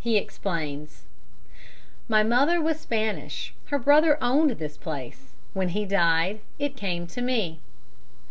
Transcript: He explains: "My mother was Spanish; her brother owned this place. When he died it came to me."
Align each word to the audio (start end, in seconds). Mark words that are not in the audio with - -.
He 0.00 0.16
explains: 0.16 1.02
"My 2.08 2.22
mother 2.22 2.62
was 2.62 2.80
Spanish; 2.80 3.52
her 3.66 3.78
brother 3.78 4.16
owned 4.22 4.52
this 4.52 4.78
place. 4.78 5.34
When 5.52 5.68
he 5.68 5.84
died 5.84 6.40
it 6.58 6.76
came 6.78 7.06
to 7.08 7.20
me." 7.20 7.60